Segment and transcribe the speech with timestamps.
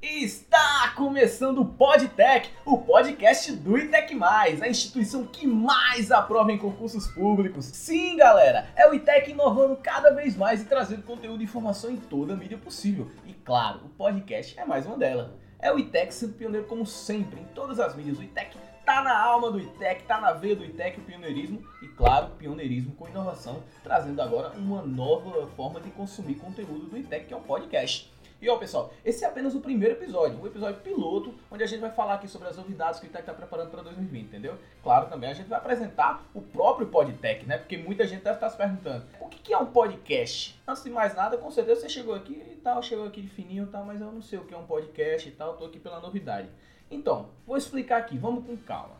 [0.00, 7.08] Está começando o PodTech, o podcast do ITEC+, a instituição que mais aprova em concursos
[7.08, 7.64] públicos.
[7.64, 11.96] Sim, galera, é o ITEC inovando cada vez mais e trazendo conteúdo e informação em
[11.96, 13.10] toda a mídia possível.
[13.26, 15.49] E claro, o podcast é mais uma delas.
[15.62, 18.18] É o ITEC sendo pioneiro como sempre, em todas as mídias.
[18.18, 21.88] O ITEC tá na alma do ITEC, tá na veia do ITEC o pioneirismo e,
[21.88, 27.34] claro, pioneirismo com inovação, trazendo agora uma nova forma de consumir conteúdo do ITEC, que
[27.34, 28.09] é o podcast.
[28.42, 31.80] E ó, pessoal, esse é apenas o primeiro episódio, o episódio piloto, onde a gente
[31.80, 34.56] vai falar aqui sobre as novidades que o ITEC está preparando para 2020, entendeu?
[34.82, 37.58] Claro, também a gente vai apresentar o próprio PodTech, né?
[37.58, 40.58] Porque muita gente deve estar se perguntando, o que, que é um podcast?
[40.66, 43.64] Antes de mais nada, com certeza você chegou aqui e tal, chegou aqui de fininho
[43.64, 45.78] e tal, mas eu não sei o que é um podcast e tal, tô aqui
[45.78, 46.48] pela novidade.
[46.90, 48.99] Então, vou explicar aqui, vamos com calma.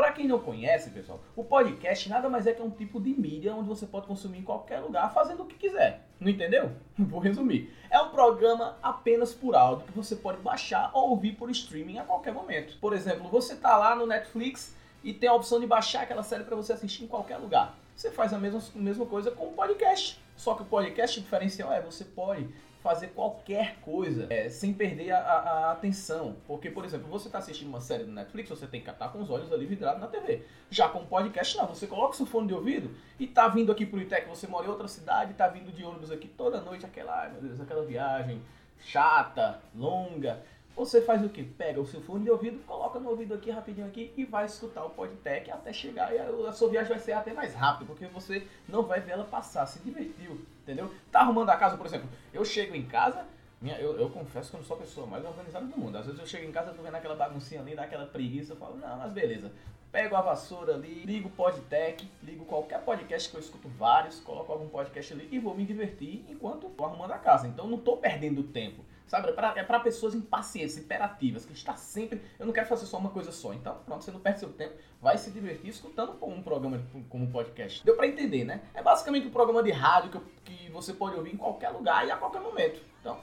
[0.00, 3.54] Para quem não conhece, pessoal, o podcast nada mais é que um tipo de mídia
[3.54, 6.06] onde você pode consumir em qualquer lugar, fazendo o que quiser.
[6.18, 6.72] Não entendeu?
[6.98, 7.70] Vou resumir.
[7.90, 12.04] É um programa apenas por áudio que você pode baixar ou ouvir por streaming a
[12.04, 12.78] qualquer momento.
[12.80, 16.44] Por exemplo, você tá lá no Netflix e tem a opção de baixar aquela série
[16.44, 17.78] para você assistir em qualquer lugar.
[17.94, 20.18] Você faz a mesma, mesma coisa com o podcast.
[20.34, 22.48] Só que o podcast, o diferencial é você pode
[22.82, 26.36] fazer qualquer coisa é, sem perder a, a, atenção.
[26.46, 29.20] Porque, por exemplo, você está assistindo uma série no Netflix, você tem que estar com
[29.20, 30.42] os olhos ali vidrados na TV.
[30.70, 31.66] Já com podcast, não.
[31.68, 34.66] Você coloca o seu fone de ouvido e tá vindo aqui pro ITEC, você mora
[34.66, 37.84] em outra cidade, tá vindo de ônibus aqui toda noite, aquela, ai meu Deus, aquela
[37.84, 38.40] viagem
[38.78, 40.42] chata, longa.
[40.76, 41.42] Você faz o que?
[41.42, 44.84] Pega o seu fone de ouvido, coloca no ouvido aqui rapidinho aqui e vai escutar
[44.84, 46.14] o PodTech até chegar.
[46.14, 49.24] E a sua viagem vai ser até mais rápida, porque você não vai ver ela
[49.24, 50.90] passar, se divertiu, entendeu?
[51.12, 52.08] Tá arrumando a casa, por exemplo.
[52.32, 53.26] Eu chego em casa,
[53.60, 55.98] minha, eu, eu, confesso que eu não sou a pessoa mais organizada do mundo.
[55.98, 58.56] Às vezes eu chego em casa, tô vendo aquela baguncinha ali, dá aquela preguiça, eu
[58.56, 59.52] falo, não, mas beleza.
[59.92, 64.50] Pego a vassoura ali, ligo o PodTech, ligo qualquer podcast que eu escuto vários, coloco
[64.50, 67.48] algum podcast ali e vou me divertir enquanto tô arrumando a casa.
[67.48, 68.82] Então não tô perdendo tempo.
[69.10, 72.22] Sabe, é pra, é pessoas impacientes, imperativas, que está sempre.
[72.38, 73.52] Eu não quero fazer só uma coisa só.
[73.52, 77.30] Então, pronto, você não perde seu tempo, vai se divertir escutando um programa como um
[77.32, 77.84] podcast.
[77.84, 78.60] Deu pra entender, né?
[78.72, 82.12] É basicamente um programa de rádio que, que você pode ouvir em qualquer lugar e
[82.12, 82.80] a qualquer momento.
[83.00, 83.18] Então,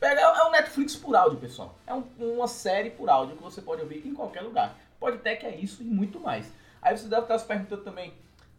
[0.00, 1.76] pega, é um Netflix por áudio, pessoal.
[1.86, 4.76] É um, uma série por áudio que você pode ouvir em qualquer lugar.
[4.98, 6.52] Podtech é isso e muito mais.
[6.82, 8.14] Aí você deve estar se perguntando também,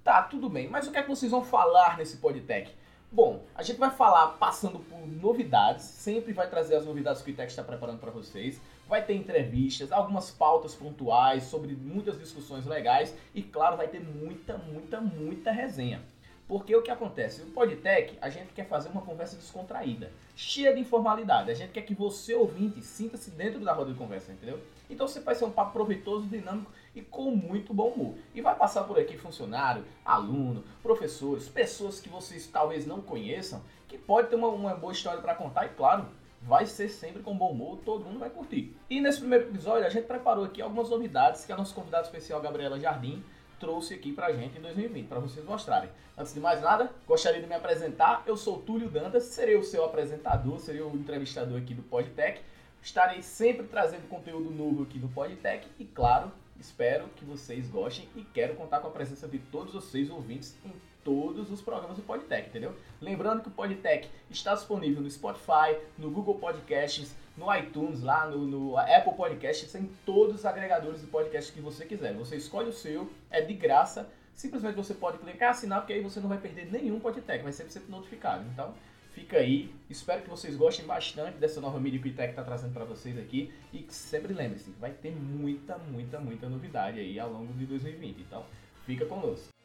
[0.06, 2.74] tá, tudo bem, mas o que é que vocês vão falar nesse Podtech?
[3.14, 7.34] Bom, a gente vai falar passando por novidades, sempre vai trazer as novidades que o
[7.34, 8.62] ITEC está preparando para vocês.
[8.88, 14.58] Vai ter entrevistas, algumas pautas pontuais sobre muitas discussões legais e, claro, vai ter muita,
[14.58, 16.02] muita, muita resenha.
[16.48, 17.42] Porque o que acontece?
[17.42, 21.52] O Podtech, a gente quer fazer uma conversa descontraída, cheia de informalidade.
[21.52, 24.58] A gente quer que você, ouvinte, sinta-se dentro da roda de conversa, entendeu?
[24.90, 28.16] Então você vai ser um papo proveitoso, dinâmico e com muito bom humor.
[28.34, 33.98] E vai passar por aqui funcionário, aluno, professores, pessoas que vocês talvez não conheçam, que
[33.98, 36.08] pode ter uma, uma boa história para contar e, claro,
[36.42, 38.76] vai ser sempre com bom humor, todo mundo vai curtir.
[38.90, 42.42] E nesse primeiro episódio a gente preparou aqui algumas novidades que a nossa convidada especial
[42.42, 43.24] Gabriela Jardim
[43.60, 45.90] trouxe aqui pra gente em 2020, para vocês mostrarem.
[46.18, 48.24] Antes de mais nada, gostaria de me apresentar.
[48.26, 52.42] Eu sou Túlio Dantas, serei o seu apresentador, serei o entrevistador aqui do Podtech.
[52.82, 58.24] Estarei sempre trazendo conteúdo novo aqui do Podtech e, claro, Espero que vocês gostem e
[58.24, 60.72] quero contar com a presença de todos vocês ouvintes em
[61.04, 62.76] todos os programas do Podtech, entendeu?
[63.02, 68.46] Lembrando que o Podtech está disponível no Spotify, no Google Podcasts, no iTunes, lá no,
[68.46, 72.14] no, Apple Podcasts, em todos os agregadores de podcast que você quiser.
[72.14, 74.08] Você escolhe o seu, é de graça.
[74.36, 77.74] Simplesmente você pode clicar assinar, porque aí você não vai perder nenhum Podtech, vai sempre
[77.74, 78.46] ser notificado.
[78.54, 78.76] Então,
[79.14, 79.74] Fica aí.
[79.90, 83.52] Espero que vocês gostem bastante dessa nova mídia que o está trazendo para vocês aqui.
[83.74, 88.22] E sempre lembre-se, vai ter muita, muita, muita novidade aí ao longo de 2020.
[88.22, 88.46] Então,
[88.86, 89.61] fica conosco.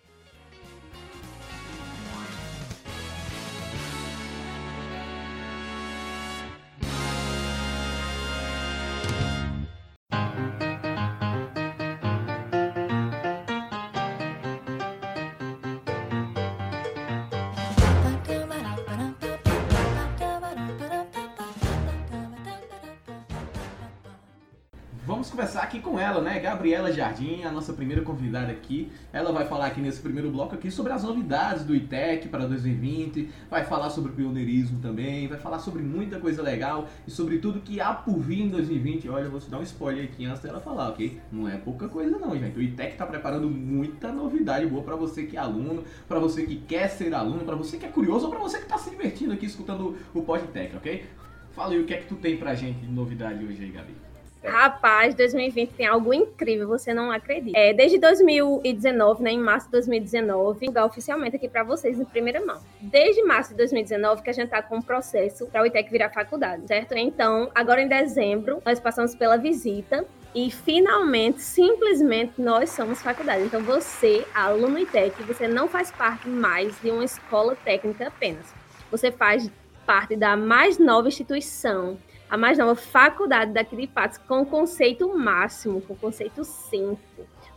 [25.07, 26.41] Vamos começar aqui com ela, né?
[26.41, 28.91] Gabriela Jardim, a nossa primeira convidada aqui.
[29.13, 33.31] Ela vai falar aqui nesse primeiro bloco aqui sobre as novidades do ITEC para 2020,
[33.49, 37.81] vai falar sobre pioneirismo também, vai falar sobre muita coisa legal e sobre tudo que
[37.81, 39.09] há por vir em 2020.
[39.09, 41.21] Olha, eu vou te dar um spoiler aqui antes dela falar, ok?
[41.31, 42.59] Não é pouca coisa não, gente.
[42.59, 46.57] O ITEC está preparando muita novidade boa para você que é aluno, para você que
[46.57, 49.33] quer ser aluno, para você que é curioso ou para você que está se divertindo
[49.33, 51.05] aqui escutando o PodTech, ok?
[51.53, 54.16] Fala aí o que é que tu tem pra gente de novidade hoje aí, Gabi.
[54.45, 57.59] Rapaz, 2020 tem algo incrível, você não acredita.
[57.59, 62.45] É, desde 2019, né, em março de 2019, vou oficialmente aqui para vocês em primeira
[62.45, 62.61] mão.
[62.81, 66.11] Desde março de 2019 que a gente tá com um processo para o ITEC virar
[66.11, 66.97] faculdade, certo?
[66.97, 70.05] Então, agora em dezembro, nós passamos pela visita
[70.35, 73.43] e finalmente, simplesmente, nós somos faculdade.
[73.43, 78.55] Então, você, aluno ITEC, você não faz parte mais de uma escola técnica apenas.
[78.91, 79.51] Você faz
[79.87, 81.97] parte da mais nova instituição
[82.29, 86.99] a mais nova faculdade daqui de Patos com o conceito máximo, com o conceito 5.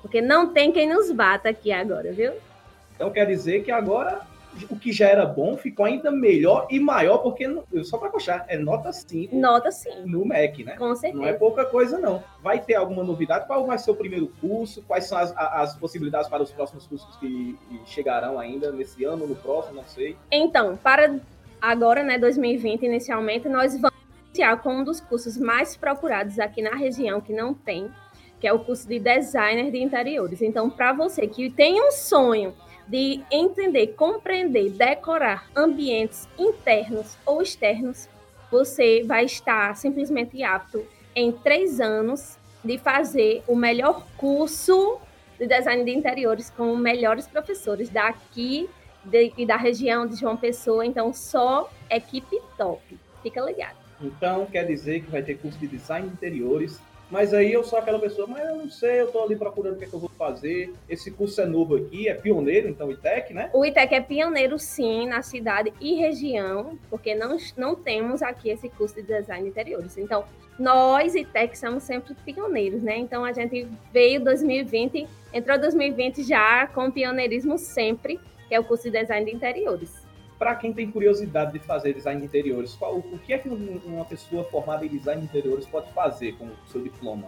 [0.01, 2.33] Porque não tem quem nos bata aqui agora, viu?
[2.95, 4.21] Então quer dizer que agora
[4.69, 7.45] o que já era bom ficou ainda melhor e maior, porque,
[7.83, 9.35] só para puxar, é nota 5.
[9.35, 10.07] Nota 5.
[10.07, 10.75] No MEC, né?
[10.75, 11.21] Com certeza.
[11.21, 12.23] Não é pouca coisa, não.
[12.41, 13.45] Vai ter alguma novidade?
[13.45, 14.83] Qual vai ser o primeiro curso?
[14.87, 19.35] Quais são as, as possibilidades para os próximos cursos que chegarão ainda nesse ano, no
[19.35, 20.17] próximo, não sei?
[20.31, 21.19] Então, para
[21.61, 23.98] agora, né, 2020, inicialmente, nós vamos
[24.61, 27.91] com um dos cursos mais procurados aqui na região que não tem,
[28.39, 30.41] que é o curso de designer de interiores.
[30.41, 32.53] Então, para você que tem um sonho
[32.87, 38.07] de entender, compreender, decorar ambientes internos ou externos,
[38.49, 40.85] você vai estar simplesmente apto
[41.15, 44.99] em três anos de fazer o melhor curso
[45.37, 48.69] de design de interiores com os melhores professores daqui
[49.37, 50.85] e da região de João Pessoa.
[50.85, 52.97] Então, só equipe top.
[53.21, 53.88] Fica ligado.
[54.01, 56.79] Então, quer dizer que vai ter curso de design de interiores.
[57.11, 59.77] Mas aí eu sou aquela pessoa, mas eu não sei, eu estou ali procurando o
[59.79, 60.71] que, é que, eu vou fazer.
[60.87, 63.49] Esse curso é novo aqui, é pioneiro, então, o ITEC, né?
[63.51, 68.69] O ITEC é pioneiro, sim, na cidade e região, porque não, não temos aqui esse
[68.69, 69.97] curso de design de interiores.
[69.97, 70.23] Então,
[70.59, 72.97] nós, ITEC, somos sempre pioneiros, né?
[72.97, 78.83] Então, a gente veio 2020, entrou 2020 já com pioneirismo sempre, que é o curso
[78.83, 80.08] de design de interiores
[80.39, 84.05] para quem tem curiosidade de fazer design de interiores, qual, o que é que uma
[84.05, 87.27] pessoa formada em design de interiores pode fazer com o seu diploma?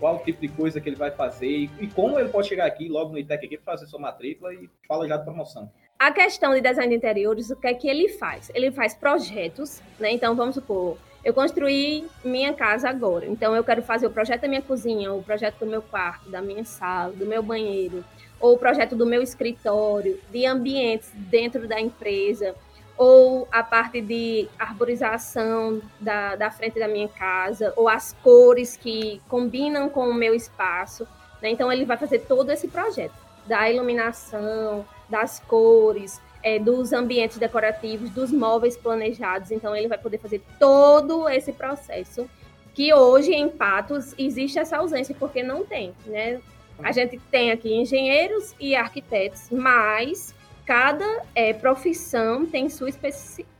[0.00, 2.66] Qual o tipo de coisa que ele vai fazer e, e como ele pode chegar
[2.66, 5.70] aqui logo no ITEC aqui fazer sua matrícula e fala já de promoção?
[5.96, 8.50] A questão de design de interiores, o que é que ele faz?
[8.52, 10.10] Ele faz projetos, né?
[10.10, 14.48] Então, vamos supor, eu construí minha casa agora, então eu quero fazer o projeto da
[14.48, 18.02] minha cozinha, o projeto do meu quarto, da minha sala, do meu banheiro,
[18.40, 22.54] ou o projeto do meu escritório, de ambientes dentro da empresa,
[22.96, 29.20] ou a parte de arborização da, da frente da minha casa, ou as cores que
[29.28, 31.06] combinam com o meu espaço.
[31.40, 31.50] Né?
[31.50, 33.14] Então, ele vai fazer todo esse projeto
[33.46, 39.50] da iluminação, das cores, é, dos ambientes decorativos, dos móveis planejados.
[39.50, 42.28] Então, ele vai poder fazer todo esse processo
[42.74, 46.40] que hoje em Patos existe essa ausência porque não tem, né?
[46.82, 50.34] A gente tem aqui engenheiros e arquitetos, mas
[50.64, 52.88] cada é, profissão tem sua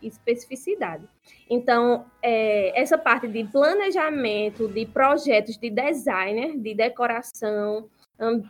[0.01, 1.05] especificidade.
[1.49, 7.89] Então, é, essa parte de planejamento, de projetos de designer, de decoração,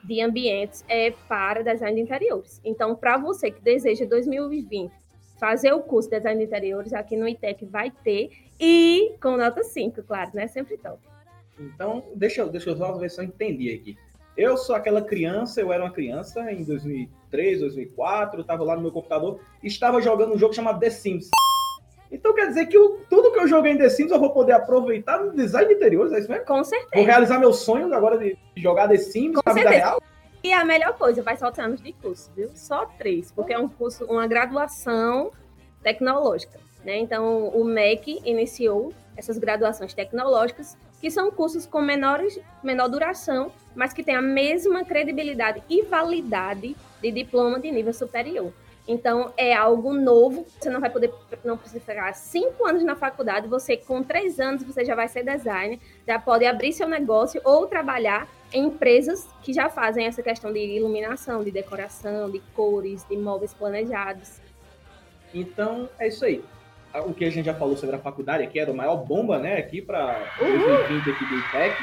[0.04, 2.60] de ambientes, é para design de interiores.
[2.64, 4.92] Então, para você que deseja 2020
[5.38, 8.30] fazer o curso de design de interiores, aqui no ITEC vai ter,
[8.60, 10.46] e com nota 5, claro, né?
[10.46, 11.00] Sempre top.
[11.58, 13.96] Então, deixa, deixa eu só ver se eu entendi aqui.
[14.36, 18.92] Eu sou aquela criança, eu era uma criança em 2003, 2004, estava lá no meu
[18.92, 21.28] computador e estava jogando um jogo chamado The Sims.
[22.10, 24.52] Então quer dizer que eu, tudo que eu joguei em The Sims eu vou poder
[24.52, 26.44] aproveitar no design de interiores, é isso mesmo?
[26.44, 26.90] Com certeza.
[26.94, 29.74] Vou realizar meu sonho agora de jogar The Sims Com na certeza.
[29.74, 30.02] vida real?
[30.42, 32.50] E a melhor coisa, vai só anos de curso, viu?
[32.54, 35.30] Só três, porque é um curso, uma graduação
[35.82, 36.58] tecnológica.
[36.82, 36.98] Né?
[36.98, 43.92] Então, o MEC iniciou essas graduações tecnológicas que são cursos com menores, menor duração, mas
[43.92, 48.52] que têm a mesma credibilidade e validade de diploma de nível superior.
[48.86, 50.46] Então, é algo novo.
[50.58, 51.12] Você não vai poder,
[51.44, 53.46] não precisa ficar cinco anos na faculdade.
[53.46, 57.66] Você, com três anos, você já vai ser designer, já pode abrir seu negócio ou
[57.66, 63.16] trabalhar em empresas que já fazem essa questão de iluminação, de decoração, de cores, de
[63.16, 64.40] móveis planejados.
[65.32, 66.42] Então, é isso aí
[66.98, 69.56] o que a gente já falou sobre a faculdade, que era a maior bomba, né,
[69.58, 71.76] aqui para 2020 aqui do ITEC.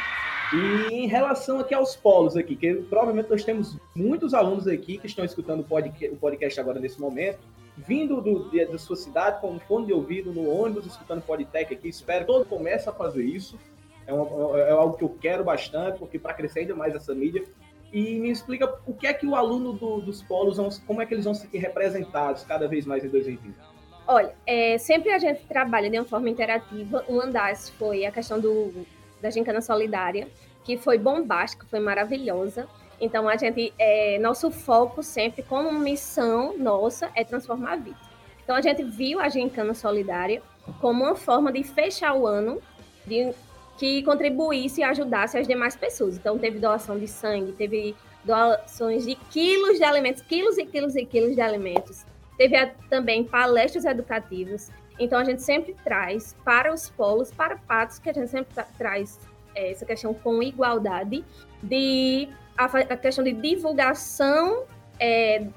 [0.54, 5.08] E em relação aqui aos polos aqui, que provavelmente nós temos muitos alunos aqui que
[5.08, 7.40] estão escutando o podcast agora nesse momento,
[7.76, 11.74] vindo do, de, da sua cidade com um fone de ouvido no ônibus, escutando Podtech
[11.74, 11.90] aqui.
[11.90, 13.60] Espero que todo comece a fazer isso.
[14.06, 17.44] É, uma, é algo que eu quero bastante, porque para crescer ainda mais essa mídia.
[17.92, 21.06] E me explica o que é que o aluno do, dos polos, vão, como é
[21.06, 23.77] que eles vão ser representados cada vez mais em 2020.
[24.10, 27.04] Olha, é, sempre a gente trabalha de uma forma interativa.
[27.10, 28.86] Uma das foi a questão do,
[29.22, 30.30] da gincana solidária,
[30.64, 32.70] que foi bombástica, foi maravilhosa.
[33.02, 37.98] Então, a gente, é, nosso foco sempre, como missão nossa, é transformar a vida.
[38.42, 40.42] Então, a gente viu a gincana solidária
[40.80, 42.62] como uma forma de fechar o ano,
[43.06, 43.34] de
[43.78, 46.16] que contribuísse e ajudasse as demais pessoas.
[46.16, 51.06] Então, teve doação de sangue, teve doações de quilos de alimentos, quilos e quilos e
[51.06, 52.06] quilos de alimentos.
[52.38, 54.72] Teve também palestras educativas.
[55.00, 59.20] Então, a gente sempre traz para os polos, para patos, que a gente sempre traz
[59.56, 61.24] é, essa questão com igualdade,
[61.62, 64.64] de a, a questão de divulgação
[65.00, 65.48] é,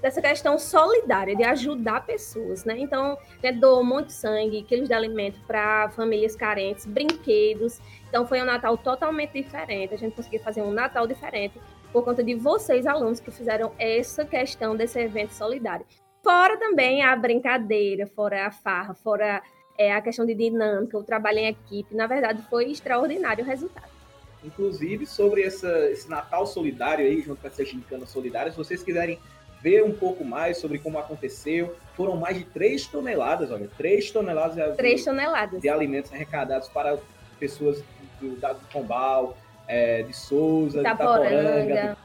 [0.00, 2.78] dessa questão solidária, de ajudar pessoas, né?
[2.78, 7.80] Então, né, doou muito sangue, quilos de alimento para famílias carentes, brinquedos.
[8.08, 9.94] Então, foi um Natal totalmente diferente.
[9.94, 11.60] A gente conseguiu fazer um Natal diferente
[11.92, 15.84] por conta de vocês, alunos, que fizeram essa questão desse evento solidário.
[16.28, 19.40] Fora também a brincadeira, fora a farra, fora
[19.78, 21.94] é, a questão de dinâmica, o trabalho em equipe.
[21.94, 23.88] Na verdade, foi extraordinário o resultado.
[24.44, 29.18] Inclusive, sobre essa, esse Natal solidário aí, junto com essa gincana solidária, se vocês quiserem
[29.62, 34.76] ver um pouco mais sobre como aconteceu, foram mais de 3 toneladas, olha, 3 toneladas,
[34.76, 35.62] 3 toneladas.
[35.62, 36.98] de alimentos arrecadados para
[37.40, 37.82] pessoas
[38.20, 39.34] do, do Pombal,
[39.66, 41.96] é, de Souza, Itaporanga, de Itaporanga,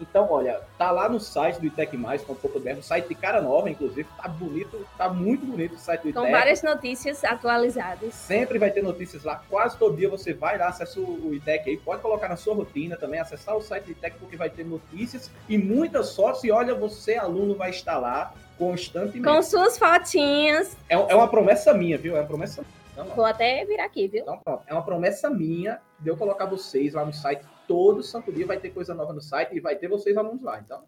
[0.00, 4.28] então, olha, tá lá no site do itecmais.com.br, um site de cara nova, inclusive, tá
[4.28, 6.26] bonito, tá muito bonito o site do ITEC.
[6.26, 8.14] Com várias notícias atualizadas.
[8.14, 11.76] Sempre vai ter notícias lá, quase todo dia você vai lá, acessa o ITEC aí,
[11.76, 15.30] pode colocar na sua rotina também, acessar o site do ITEC, porque vai ter notícias
[15.48, 19.22] e muitas fotos, e olha, você, aluno, vai estar lá constantemente.
[19.22, 20.76] Com suas fotinhas.
[20.88, 22.16] É, é uma promessa minha, viu?
[22.16, 22.64] É uma promessa
[22.96, 24.22] então, Vou até virar aqui, viu?
[24.22, 24.62] Então, pronto.
[24.66, 28.58] É uma promessa minha de eu colocar vocês lá no site todo santo dia vai
[28.58, 30.58] ter coisa nova no site e vai ter vocês alunos lá.
[30.58, 30.84] Então,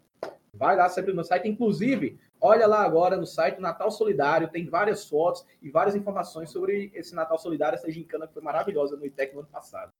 [0.53, 1.47] vai lá sempre no site.
[1.47, 6.91] Inclusive, olha lá agora no site Natal Solidário, tem várias fotos e várias informações sobre
[6.93, 9.91] esse Natal Solidário, essa gincana que foi maravilhosa no ITEC no ano passado.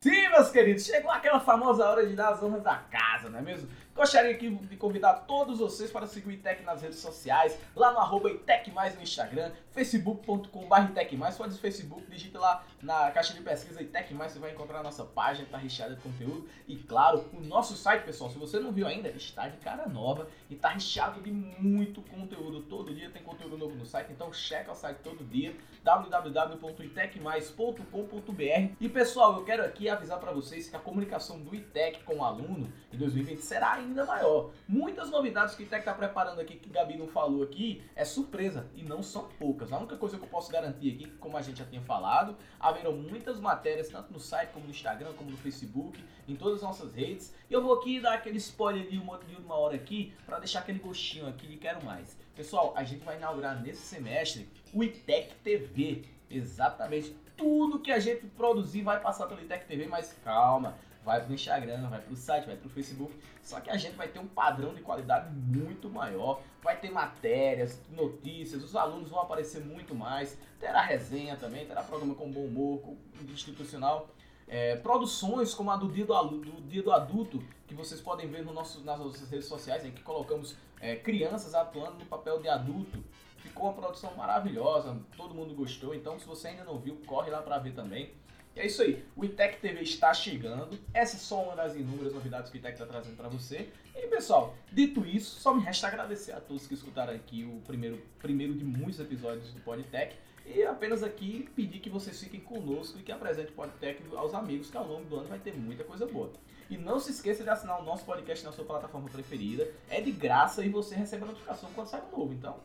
[0.00, 3.42] Sim, meus queridos, chegou aquela famosa hora de dar as honras da casa, não é
[3.42, 3.68] mesmo?
[3.94, 8.00] Gostaria aqui de convidar todos vocês para seguir o ITEC nas redes sociais, lá no
[8.00, 13.40] arroba ITEC Mais no Instagram, facebook.com.br ITEC Mais, pode Facebook, digita lá na caixa de
[13.40, 16.48] pesquisa ITEC Mais, você vai encontrar a nossa página, tá recheada de conteúdo.
[16.66, 20.26] E claro, o nosso site, pessoal, se você não viu ainda, está de cara nova
[20.50, 22.62] e tá recheado de muito conteúdo.
[22.62, 28.74] Todo dia tem conteúdo novo no site, então checa o site todo dia, www.itecmais.com.br.
[28.80, 32.24] E pessoal, eu quero aqui avisar para vocês que a comunicação do ITEC com o
[32.24, 34.50] aluno em 2020 será ainda maior.
[34.66, 38.66] Muitas novidades que o ITEC está preparando aqui, que Gabi não falou aqui, é surpresa
[38.74, 39.72] e não são poucas.
[39.72, 42.92] A única coisa que eu posso garantir aqui, como a gente já tinha falado, haverão
[42.92, 46.94] muitas matérias, tanto no site como no Instagram, como no Facebook, em todas as nossas
[46.94, 47.34] redes.
[47.48, 50.60] E eu vou aqui dar aquele spoiler de uma, de uma hora aqui, para deixar
[50.60, 52.16] aquele gostinho aqui de quero mais.
[52.34, 56.04] Pessoal, a gente vai inaugurar nesse semestre o ITEC TV.
[56.30, 57.14] Exatamente.
[57.36, 61.88] Tudo que a gente produzir vai passar pelo ITEC TV, mas calma vai pro Instagram,
[61.88, 63.14] vai pro site, vai pro Facebook.
[63.42, 66.40] Só que a gente vai ter um padrão de qualidade muito maior.
[66.62, 70.38] Vai ter matérias, notícias, os alunos vão aparecer muito mais.
[70.58, 72.96] Terá resenha também, terá programa com bom humor, com
[73.30, 74.08] institucional.
[74.48, 78.44] É, produções como a do dia do, do dia do, Adulto, que vocês podem ver
[78.44, 82.48] no nosso, nas nossas redes sociais, em que colocamos é, crianças atuando no papel de
[82.48, 83.02] adulto.
[83.38, 85.94] Ficou uma produção maravilhosa, todo mundo gostou.
[85.94, 88.10] Então, se você ainda não viu, corre lá para ver também.
[88.56, 90.78] E é isso aí, o ITEC TV está chegando.
[90.92, 93.68] Essa é só uma das inúmeras novidades que o ITEC está trazendo para você.
[93.96, 98.00] E pessoal, dito isso, só me resta agradecer a todos que escutaram aqui o primeiro,
[98.20, 100.16] primeiro de muitos episódios do PodTech.
[100.46, 104.70] E apenas aqui pedir que vocês fiquem conosco e que apresente o PodTech aos amigos,
[104.70, 106.30] que ao longo do ano vai ter muita coisa boa.
[106.70, 109.68] E não se esqueça de assinar o nosso podcast na sua plataforma preferida.
[109.88, 112.32] É de graça e você recebe a notificação quando sai um novo.
[112.32, 112.60] Então,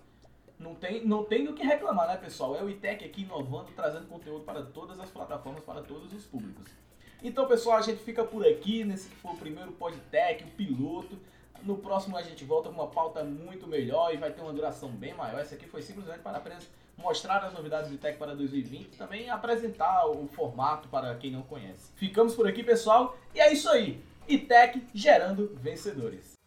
[0.60, 2.56] não tem, não tem do que reclamar, né, pessoal?
[2.56, 6.70] É o ITEC aqui inovando, trazendo conteúdo para todas as plataformas, para todos os públicos.
[7.24, 11.18] Então, pessoal, a gente fica por aqui nesse que foi o primeiro PodTech, o piloto.
[11.64, 14.90] No próximo a gente volta com uma pauta muito melhor e vai ter uma duração
[14.90, 15.42] bem maior.
[15.42, 19.30] Esse aqui foi simplesmente para apenas mostrar as novidades do ITEC para 2020 e também
[19.30, 21.92] apresentar o formato para quem não conhece.
[21.96, 24.02] Ficamos por aqui, pessoal, e é isso aí.
[24.28, 26.39] ITEC gerando vencedores.